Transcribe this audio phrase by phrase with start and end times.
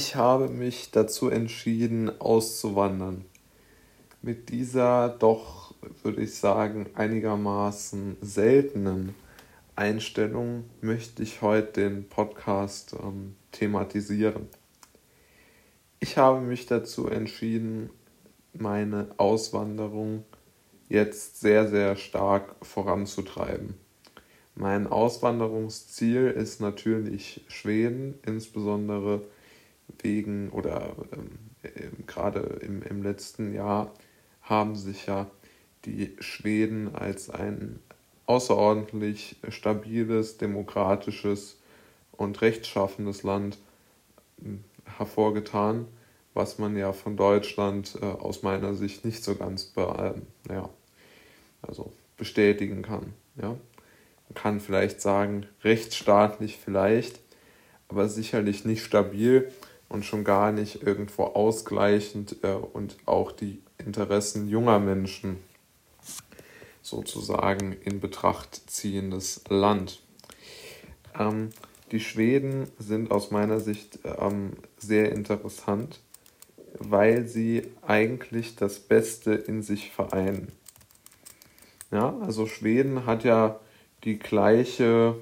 [0.00, 3.24] Ich habe mich dazu entschieden, auszuwandern.
[4.22, 5.74] Mit dieser doch,
[6.04, 9.16] würde ich sagen, einigermaßen seltenen
[9.74, 14.46] Einstellung möchte ich heute den Podcast ähm, thematisieren.
[15.98, 17.90] Ich habe mich dazu entschieden,
[18.52, 20.22] meine Auswanderung
[20.88, 23.74] jetzt sehr, sehr stark voranzutreiben.
[24.54, 29.22] Mein Auswanderungsziel ist natürlich Schweden, insbesondere
[30.02, 33.92] wegen oder ähm, gerade im, im letzten Jahr
[34.42, 35.30] haben sich ja
[35.84, 37.80] die Schweden als ein
[38.26, 41.58] außerordentlich stabiles, demokratisches
[42.12, 43.58] und rechtschaffendes Land
[44.40, 45.86] hm, hervorgetan,
[46.34, 50.12] was man ja von Deutschland äh, aus meiner Sicht nicht so ganz äh,
[50.50, 50.68] ja,
[51.62, 53.14] also bestätigen kann.
[53.36, 53.56] Ja.
[54.28, 57.20] Man kann vielleicht sagen, rechtsstaatlich vielleicht,
[57.88, 59.50] aber sicherlich nicht stabil
[59.88, 65.38] und schon gar nicht irgendwo ausgleichend äh, und auch die Interessen junger Menschen
[66.82, 70.00] sozusagen in Betracht ziehendes Land.
[71.18, 71.50] Ähm,
[71.90, 76.00] die Schweden sind aus meiner Sicht ähm, sehr interessant,
[76.78, 80.52] weil sie eigentlich das Beste in sich vereinen.
[81.90, 83.58] Ja, also Schweden hat ja
[84.04, 85.16] die gleiche,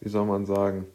[0.00, 0.86] wie soll man sagen,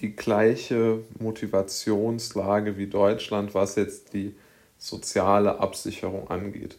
[0.00, 4.34] die gleiche Motivationslage wie Deutschland, was jetzt die
[4.78, 6.76] soziale Absicherung angeht.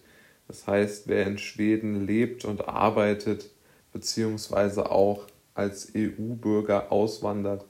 [0.47, 3.49] Das heißt, wer in Schweden lebt und arbeitet,
[3.93, 7.65] beziehungsweise auch als EU-Bürger auswandert,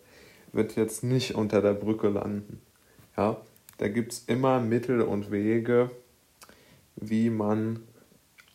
[0.51, 2.61] wird jetzt nicht unter der Brücke landen.
[3.15, 3.37] Ja,
[3.77, 5.91] da gibt es immer Mittel und Wege,
[6.95, 7.83] wie man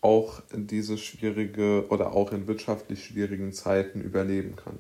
[0.01, 4.79] auch diese schwierige oder auch in wirtschaftlich schwierigen Zeiten überleben kann.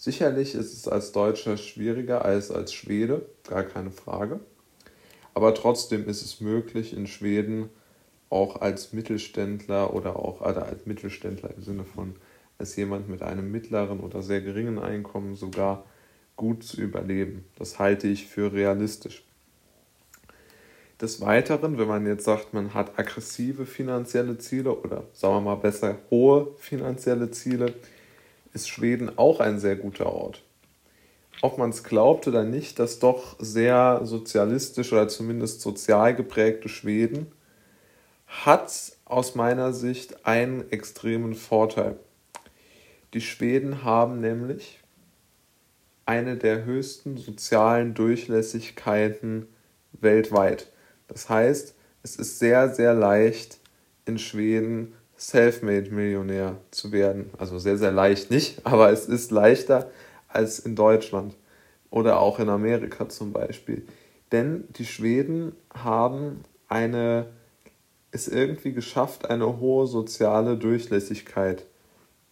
[0.00, 4.40] Sicherlich ist es als Deutscher schwieriger als als Schwede, gar keine Frage.
[5.34, 7.68] Aber trotzdem ist es möglich, in Schweden
[8.30, 12.14] auch als Mittelständler oder auch oder als Mittelständler im Sinne von
[12.56, 15.84] als jemand mit einem mittleren oder sehr geringen Einkommen sogar
[16.34, 17.44] gut zu überleben.
[17.58, 19.22] Das halte ich für realistisch.
[20.98, 25.56] Des Weiteren, wenn man jetzt sagt, man hat aggressive finanzielle Ziele oder sagen wir mal
[25.56, 27.74] besser hohe finanzielle Ziele,
[28.52, 30.42] ist Schweden auch ein sehr guter Ort.
[31.42, 37.32] Ob man es glaubt oder nicht, das doch sehr sozialistisch oder zumindest sozial geprägte Schweden
[38.26, 41.96] hat aus meiner Sicht einen extremen Vorteil.
[43.12, 44.80] Die Schweden haben nämlich
[46.06, 49.48] eine der höchsten sozialen Durchlässigkeiten
[49.92, 50.70] weltweit.
[51.08, 53.58] Das heißt, es ist sehr, sehr leicht
[54.06, 57.30] in Schweden Selfmade-Millionär zu werden.
[57.36, 59.90] Also sehr, sehr leicht nicht, aber es ist leichter
[60.28, 61.36] als in Deutschland
[61.90, 63.86] oder auch in Amerika zum Beispiel.
[64.32, 67.26] Denn die Schweden haben eine,
[68.12, 71.66] es irgendwie geschafft, eine hohe soziale Durchlässigkeit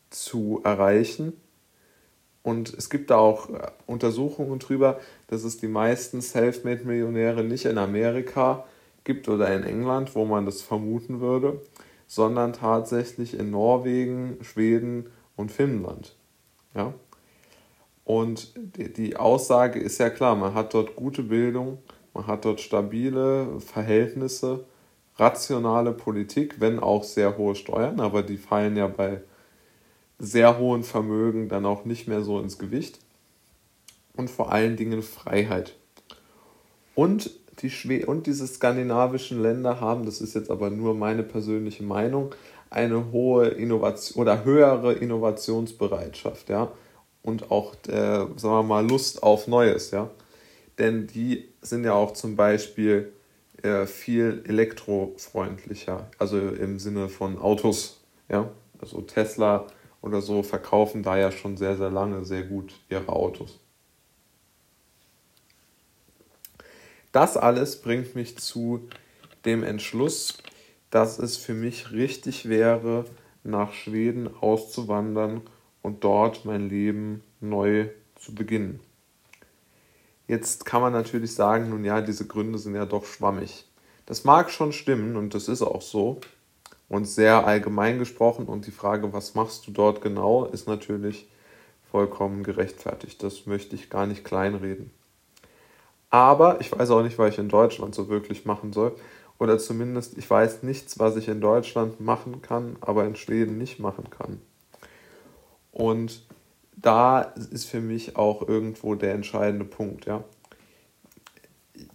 [0.09, 1.35] zu erreichen.
[2.43, 3.51] Und es gibt da auch
[3.87, 8.65] Untersuchungen drüber, dass es die meisten Selfmade-Millionäre nicht in Amerika
[9.05, 11.61] gibt oder in England, wo man das vermuten würde,
[12.09, 16.17] sondern tatsächlich in Norwegen, Schweden und Finnland.
[16.75, 16.95] Ja?
[18.05, 21.79] Und die Aussage ist ja klar, man hat dort gute Bildung,
[22.15, 24.65] man hat dort stabile Verhältnisse,
[25.17, 29.21] rationale Politik, wenn auch sehr hohe Steuern, aber die fallen ja bei
[30.19, 32.99] sehr hohen Vermögen dann auch nicht mehr so ins Gewicht.
[34.17, 35.77] Und vor allen Dingen Freiheit.
[36.95, 37.31] Und
[37.63, 42.35] die Schwe und diese skandinavischen Länder haben, das ist jetzt aber nur meine persönliche Meinung,
[42.71, 46.71] eine hohe Innovation oder höhere Innovationsbereitschaft, ja,
[47.23, 50.11] und auch, äh, sagen wir mal, Lust auf Neues, ja.
[50.79, 53.13] Denn die sind ja auch zum Beispiel
[53.63, 58.51] äh, viel elektrofreundlicher, also im Sinne von Autos, ja.
[58.81, 59.67] Also Tesla
[60.03, 63.59] oder so verkaufen da ja schon sehr, sehr lange sehr gut ihre Autos.
[67.19, 68.89] Das alles bringt mich zu
[69.45, 70.39] dem Entschluss,
[70.91, 73.07] dass es für mich richtig wäre,
[73.43, 75.41] nach Schweden auszuwandern
[75.83, 78.79] und dort mein Leben neu zu beginnen.
[80.29, 83.67] Jetzt kann man natürlich sagen, nun ja, diese Gründe sind ja doch schwammig.
[84.07, 86.21] Das mag schon stimmen und das ist auch so
[86.89, 91.27] und sehr allgemein gesprochen und die Frage, was machst du dort genau, ist natürlich
[91.91, 93.21] vollkommen gerechtfertigt.
[93.25, 94.93] Das möchte ich gar nicht kleinreden.
[96.11, 98.95] Aber ich weiß auch nicht, was ich in Deutschland so wirklich machen soll.
[99.39, 103.79] Oder zumindest, ich weiß nichts, was ich in Deutschland machen kann, aber in Schweden nicht
[103.79, 104.41] machen kann.
[105.71, 106.23] Und
[106.77, 110.07] da ist für mich auch irgendwo der entscheidende Punkt.
[110.07, 110.25] Ja.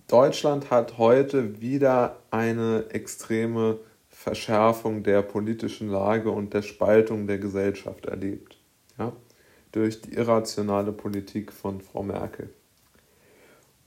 [0.07, 3.79] Deutschland hat heute wieder eine extreme
[4.09, 8.57] Verschärfung der politischen Lage und der Spaltung der Gesellschaft erlebt.
[8.97, 9.11] Ja,
[9.71, 12.49] durch die irrationale Politik von Frau Merkel.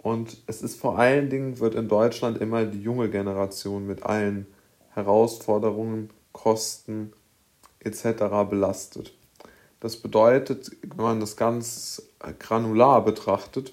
[0.07, 4.47] Und es ist vor allen Dingen, wird in Deutschland immer die junge Generation mit allen
[4.91, 7.13] Herausforderungen, Kosten
[7.81, 8.05] etc.
[8.49, 9.13] belastet.
[9.81, 12.09] Das bedeutet, wenn man das ganz
[12.39, 13.73] granular betrachtet,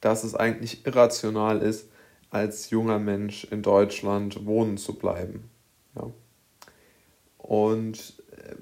[0.00, 1.88] dass es eigentlich irrational ist,
[2.30, 5.50] als junger Mensch in Deutschland wohnen zu bleiben.
[5.96, 6.12] Ja.
[7.38, 8.54] Und äh,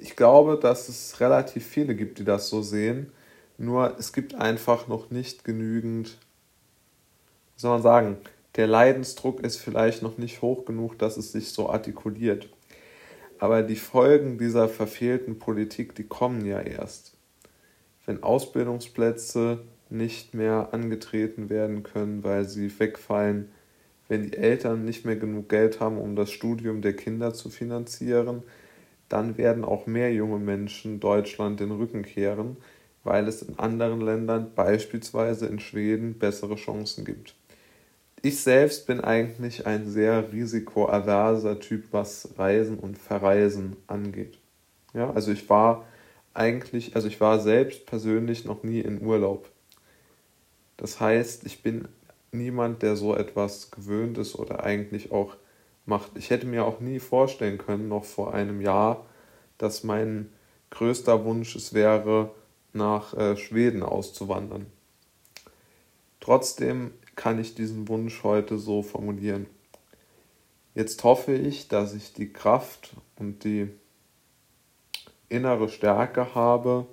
[0.00, 3.12] ich glaube, dass es relativ viele gibt, die das so sehen
[3.58, 6.16] nur es gibt einfach noch nicht genügend,
[7.56, 8.16] wie soll man sagen,
[8.56, 12.48] der Leidensdruck ist vielleicht noch nicht hoch genug, dass es sich so artikuliert.
[13.38, 17.16] Aber die Folgen dieser verfehlten Politik, die kommen ja erst.
[18.06, 19.60] Wenn Ausbildungsplätze
[19.90, 23.50] nicht mehr angetreten werden können, weil sie wegfallen,
[24.08, 28.42] wenn die Eltern nicht mehr genug Geld haben, um das Studium der Kinder zu finanzieren,
[29.08, 32.56] dann werden auch mehr junge Menschen Deutschland den Rücken kehren,
[33.08, 37.34] weil es in anderen Ländern, beispielsweise in Schweden, bessere Chancen gibt.
[38.20, 44.38] Ich selbst bin eigentlich ein sehr risikoaverser Typ, was Reisen und Verreisen angeht.
[44.92, 45.86] Ja, also ich war
[46.34, 49.48] eigentlich, also ich war selbst persönlich noch nie in Urlaub.
[50.76, 51.88] Das heißt, ich bin
[52.30, 55.36] niemand, der so etwas gewöhnt ist oder eigentlich auch
[55.86, 56.12] macht.
[56.16, 59.06] Ich hätte mir auch nie vorstellen können, noch vor einem Jahr,
[59.56, 60.30] dass mein
[60.70, 62.30] größter Wunsch es wäre,
[62.72, 64.66] nach äh, Schweden auszuwandern.
[66.20, 69.46] Trotzdem kann ich diesen Wunsch heute so formulieren.
[70.74, 73.68] Jetzt hoffe ich, dass ich die Kraft und die
[75.28, 76.86] innere Stärke habe,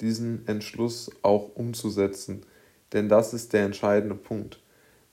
[0.00, 2.44] diesen Entschluss auch umzusetzen.
[2.92, 4.60] Denn das ist der entscheidende Punkt.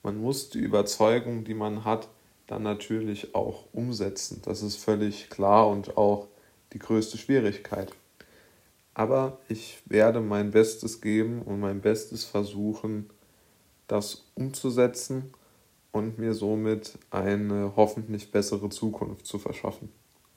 [0.04, 2.10] Man muss die Überzeugung, die man hat,
[2.48, 4.42] dann natürlich auch umsetzen.
[4.44, 6.28] Das ist völlig klar und auch
[6.74, 7.94] die größte Schwierigkeit.
[8.94, 13.10] Aber ich werde mein Bestes geben und mein Bestes versuchen,
[13.88, 15.34] das umzusetzen
[15.92, 19.90] und mir somit eine hoffentlich bessere Zukunft zu verschaffen.